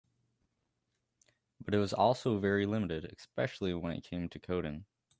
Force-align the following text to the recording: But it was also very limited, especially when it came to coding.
But 1.63 1.75
it 1.75 1.77
was 1.77 1.93
also 1.93 2.39
very 2.39 2.65
limited, 2.65 3.05
especially 3.15 3.75
when 3.75 3.91
it 3.91 4.03
came 4.03 4.29
to 4.29 4.39
coding. 4.39 4.85